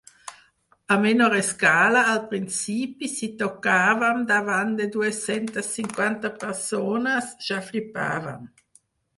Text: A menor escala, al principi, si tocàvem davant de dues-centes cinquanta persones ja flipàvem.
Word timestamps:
A 0.93 0.95
menor 1.01 1.35
escala, 1.39 2.01
al 2.13 2.21
principi, 2.31 3.09
si 3.17 3.29
tocàvem 3.43 4.23
davant 4.33 4.73
de 4.81 4.89
dues-centes 4.97 5.71
cinquanta 5.77 6.35
persones 6.45 7.33
ja 7.51 7.65
flipàvem. 7.69 8.51